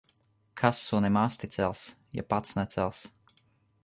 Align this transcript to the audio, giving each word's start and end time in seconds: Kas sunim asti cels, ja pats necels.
Kas 0.61 0.79
sunim 0.85 1.19
asti 1.23 1.49
cels, 1.55 1.83
ja 2.21 2.25
pats 2.31 2.51
necels. 2.61 2.99